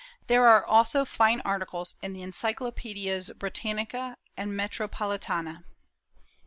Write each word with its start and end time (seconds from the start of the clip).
There 0.25 0.47
are 0.47 0.65
also 0.65 1.05
fine 1.05 1.41
articles 1.41 1.93
in 2.01 2.13
the 2.13 2.23
Encyclopaedias 2.23 3.33
Britannica 3.37 4.17
and 4.35 4.51
Metropolitana. 4.53 5.63